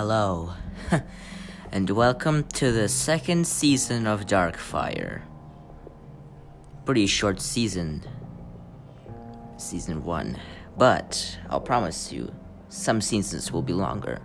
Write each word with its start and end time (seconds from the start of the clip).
Hello, 0.00 0.52
and 1.72 1.90
welcome 1.90 2.44
to 2.52 2.70
the 2.70 2.88
second 2.88 3.48
season 3.48 4.06
of 4.06 4.26
Darkfire. 4.26 5.22
Pretty 6.84 7.08
short 7.08 7.40
season, 7.40 8.04
season 9.56 10.04
one, 10.04 10.38
but 10.76 11.36
I'll 11.50 11.60
promise 11.60 12.12
you, 12.12 12.32
some 12.68 13.00
seasons 13.00 13.50
will 13.50 13.62
be 13.62 13.72
longer. 13.72 14.20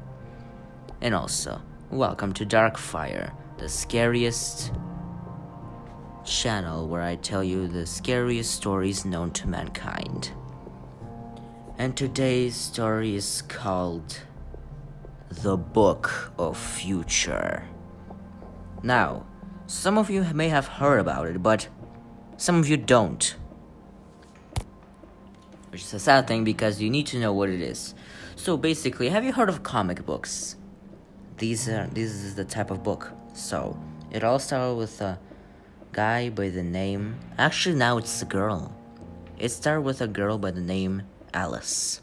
And 1.01 1.15
also, 1.15 1.59
welcome 1.89 2.33
to 2.33 2.45
Darkfire, 2.45 3.33
the 3.57 3.67
scariest 3.67 4.71
channel 6.23 6.87
where 6.87 7.01
I 7.01 7.15
tell 7.15 7.43
you 7.43 7.67
the 7.67 7.87
scariest 7.87 8.51
stories 8.51 9.05
known 9.05 9.31
to 9.31 9.47
mankind. 9.47 10.33
And 11.79 11.97
today's 11.97 12.55
story 12.55 13.15
is 13.15 13.41
called 13.47 14.19
The 15.41 15.57
Book 15.57 16.31
of 16.37 16.57
Future. 16.57 17.63
Now, 18.83 19.25
some 19.65 19.97
of 19.97 20.09
you 20.09 20.23
may 20.33 20.49
have 20.49 20.67
heard 20.67 20.99
about 20.99 21.27
it, 21.27 21.41
but 21.41 21.67
some 22.37 22.59
of 22.59 22.69
you 22.69 22.77
don't. 22.77 23.35
Which 25.69 25.81
is 25.81 25.93
a 25.93 25.99
sad 25.99 26.27
thing 26.27 26.43
because 26.43 26.79
you 26.79 26.89
need 26.89 27.07
to 27.07 27.19
know 27.19 27.33
what 27.33 27.49
it 27.49 27.61
is. 27.61 27.95
So 28.35 28.57
basically, 28.57 29.09
have 29.09 29.23
you 29.23 29.33
heard 29.33 29.49
of 29.49 29.63
comic 29.63 30.05
books? 30.05 30.55
These 31.37 31.67
are 31.67 31.87
this 31.87 32.11
is 32.11 32.35
the 32.35 32.45
type 32.45 32.69
of 32.69 32.83
book. 32.83 33.11
So 33.33 33.77
it 34.11 34.23
all 34.23 34.37
started 34.37 34.75
with 34.75 35.01
a 35.01 35.19
guy 35.93 36.29
by 36.29 36.49
the 36.49 36.63
name. 36.63 37.17
Actually, 37.39 37.75
now 37.75 37.97
it's 37.97 38.21
a 38.21 38.25
girl. 38.25 38.71
It 39.39 39.49
started 39.49 39.81
with 39.81 39.99
a 39.99 40.07
girl 40.07 40.37
by 40.37 40.51
the 40.51 40.61
name 40.61 41.03
Alice. 41.33 42.02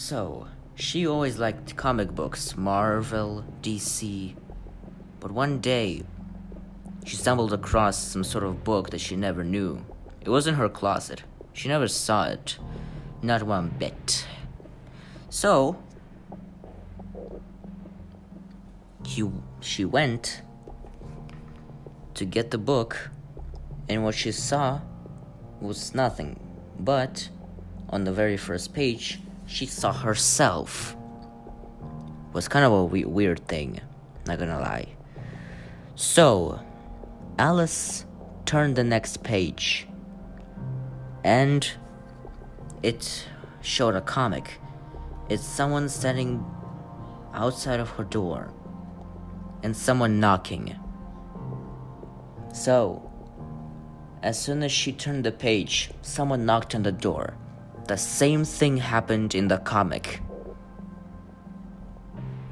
So, 0.00 0.48
she 0.76 1.06
always 1.06 1.38
liked 1.38 1.76
comic 1.76 2.14
books, 2.14 2.56
Marvel, 2.56 3.44
DC. 3.60 4.34
But 5.20 5.30
one 5.30 5.60
day, 5.60 6.04
she 7.04 7.16
stumbled 7.16 7.52
across 7.52 7.98
some 7.98 8.24
sort 8.24 8.44
of 8.44 8.64
book 8.64 8.88
that 8.90 9.00
she 9.02 9.14
never 9.14 9.44
knew. 9.44 9.84
It 10.22 10.30
was 10.30 10.46
in 10.46 10.54
her 10.54 10.70
closet. 10.70 11.22
She 11.52 11.68
never 11.68 11.86
saw 11.86 12.24
it. 12.24 12.56
Not 13.20 13.42
one 13.42 13.74
bit. 13.78 14.26
So, 15.28 15.76
he, 19.04 19.30
she 19.60 19.84
went 19.84 20.40
to 22.14 22.24
get 22.24 22.50
the 22.50 22.58
book, 22.58 23.10
and 23.86 24.02
what 24.02 24.14
she 24.14 24.32
saw 24.32 24.80
was 25.60 25.94
nothing. 25.94 26.40
But 26.78 27.28
on 27.90 28.04
the 28.04 28.12
very 28.12 28.38
first 28.38 28.72
page, 28.72 29.20
she 29.50 29.66
saw 29.66 29.92
herself. 29.92 30.96
Was 32.32 32.46
kind 32.46 32.64
of 32.64 32.72
a 32.72 32.84
we- 32.84 33.04
weird 33.04 33.46
thing, 33.48 33.80
not 34.26 34.38
gonna 34.38 34.60
lie. 34.60 34.86
So, 35.96 36.60
Alice 37.36 38.06
turned 38.46 38.76
the 38.76 38.84
next 38.84 39.24
page, 39.24 39.88
and 41.24 41.68
it 42.82 43.26
showed 43.60 43.96
a 43.96 44.00
comic. 44.00 44.60
It's 45.28 45.44
someone 45.44 45.88
standing 45.88 46.44
outside 47.34 47.80
of 47.80 47.90
her 47.90 48.04
door, 48.04 48.52
and 49.64 49.76
someone 49.76 50.20
knocking. 50.20 50.76
So, 52.52 53.10
as 54.22 54.38
soon 54.40 54.62
as 54.62 54.70
she 54.70 54.92
turned 54.92 55.24
the 55.24 55.32
page, 55.32 55.90
someone 56.02 56.46
knocked 56.46 56.74
on 56.74 56.84
the 56.84 56.92
door. 56.92 57.34
The 57.90 57.96
same 57.96 58.44
thing 58.44 58.76
happened 58.76 59.34
in 59.34 59.48
the 59.48 59.58
comic. 59.58 60.22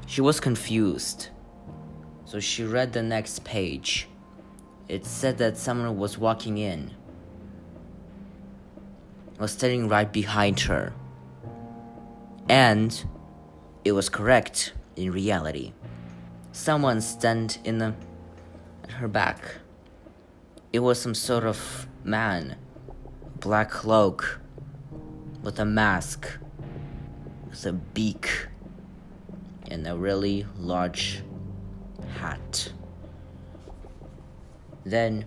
She 0.05 0.19
was 0.19 0.41
confused. 0.41 1.29
So 2.25 2.41
she 2.41 2.65
read 2.65 2.91
the 2.91 3.01
next 3.01 3.45
page. 3.45 4.09
It 4.89 5.05
said 5.05 5.37
that 5.37 5.55
someone 5.55 5.97
was 5.97 6.17
walking 6.17 6.57
in, 6.57 6.91
was 9.39 9.53
standing 9.53 9.87
right 9.87 10.11
behind 10.11 10.59
her. 10.59 10.91
And 12.49 13.01
it 13.85 13.93
was 13.93 14.09
correct 14.09 14.73
in 14.97 15.09
reality. 15.13 15.71
Someone 16.51 16.99
stood 16.99 17.55
in 17.63 17.77
the, 17.77 17.93
at 18.83 18.91
her 18.91 19.07
back. 19.07 19.59
It 20.73 20.79
was 20.79 21.01
some 21.01 21.15
sort 21.15 21.45
of 21.45 21.87
man, 22.03 22.57
black 23.39 23.71
cloak, 23.71 24.41
with 25.41 25.59
a 25.59 25.65
mask, 25.65 26.27
with 27.49 27.65
a 27.65 27.73
beak, 27.73 28.47
and 29.69 29.87
a 29.87 29.95
really 29.95 30.45
large 30.57 31.21
hat. 32.19 32.71
Then 34.83 35.25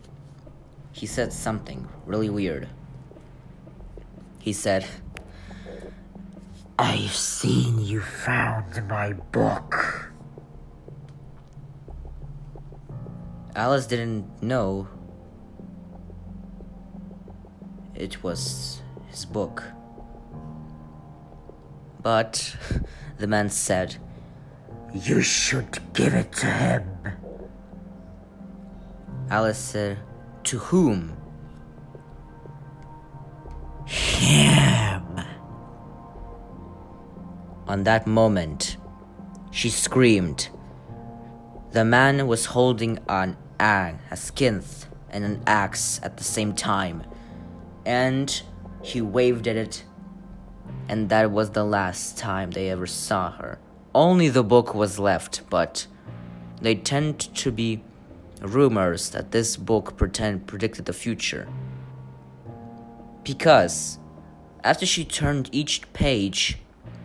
he 0.92 1.06
said 1.06 1.32
something 1.32 1.88
really 2.06 2.30
weird. 2.30 2.68
He 4.38 4.52
said, 4.52 4.86
I've 6.78 7.14
seen 7.14 7.78
you 7.78 8.00
found 8.00 8.88
my 8.88 9.12
book. 9.12 10.10
Alice 13.54 13.86
didn't 13.86 14.42
know 14.42 14.88
it 17.94 18.22
was 18.24 18.80
his 19.08 19.24
book. 19.26 19.62
But 22.02 22.56
the 23.18 23.26
man 23.26 23.48
said, 23.48 23.96
You 24.92 25.22
should 25.22 25.78
give 25.94 26.14
it 26.14 26.32
to 26.32 26.46
him. 26.46 26.84
Alice 29.30 29.58
said, 29.58 29.98
To 30.44 30.58
whom? 30.58 31.16
Him. 33.86 35.20
On 37.66 37.84
that 37.84 38.06
moment, 38.06 38.76
she 39.50 39.70
screamed. 39.70 40.48
The 41.70 41.84
man 41.84 42.26
was 42.26 42.46
holding 42.46 42.98
an 43.08 43.36
a, 43.58 43.94
a 44.10 44.16
scythe 44.16 44.86
and 45.10 45.24
an 45.24 45.42
axe 45.46 46.00
at 46.02 46.16
the 46.16 46.24
same 46.24 46.52
time, 46.54 47.04
and 47.86 48.42
he 48.82 49.00
waved 49.00 49.46
at 49.46 49.56
it, 49.56 49.84
and 50.88 51.08
that 51.08 51.30
was 51.30 51.50
the 51.50 51.64
last 51.64 52.18
time 52.18 52.50
they 52.50 52.68
ever 52.70 52.86
saw 52.86 53.32
her. 53.32 53.58
Only 53.94 54.28
the 54.28 54.44
book 54.44 54.74
was 54.74 54.98
left, 54.98 55.42
but 55.50 55.86
they 56.60 56.74
tend 56.74 57.20
to 57.36 57.50
be 57.50 57.82
rumors 58.40 59.10
that 59.10 59.30
this 59.30 59.56
book 59.56 59.96
pretend 59.96 60.46
predicted 60.46 60.86
the 60.86 60.92
future. 60.92 61.48
Because 63.24 63.98
after 64.64 64.86
she 64.86 65.04
turned 65.04 65.48
each 65.52 65.92
page, 65.92 66.58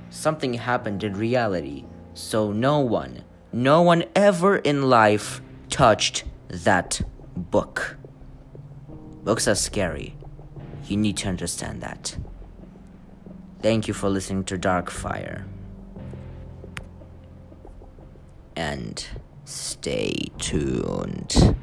something 0.09 0.55
happened 0.55 1.03
in 1.03 1.13
reality. 1.13 1.85
So 2.13 2.51
no 2.51 2.79
one, 2.79 3.23
no 3.51 3.81
one 3.81 4.05
ever 4.15 4.57
in 4.57 4.89
life 4.89 5.41
touched 5.69 6.23
that 6.47 7.01
book. 7.35 7.97
Books 9.23 9.47
are 9.47 9.55
scary. 9.55 10.15
You 10.87 10.97
need 10.97 11.17
to 11.17 11.27
understand 11.27 11.81
that. 11.81 12.17
Thank 13.61 13.87
you 13.87 13.93
for 13.93 14.09
listening 14.09 14.43
to 14.45 14.57
Darkfire. 14.57 15.45
And 18.55 19.05
stay 19.45 20.13
tuned. 20.37 21.55